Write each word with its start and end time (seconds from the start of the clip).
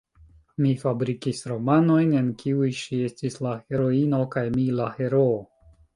Mi 0.63 0.69
fabrikis 0.83 1.41
romanojn, 1.51 2.15
en 2.21 2.31
kiuj 2.41 2.69
ŝi 2.79 3.03
estis 3.11 3.39
la 3.49 3.55
heroino, 3.61 4.23
kaj 4.37 4.45
mi 4.57 4.67
la 4.81 4.93
heroo. 4.97 5.37